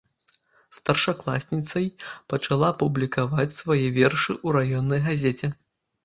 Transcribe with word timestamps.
Старшакласніцай 0.77 1.83
пачала 2.33 2.69
публікаваць 2.83 3.53
свае 3.57 3.85
вершы 3.99 4.31
ў 4.45 4.55
раённай 4.57 5.03
газеце. 5.09 5.51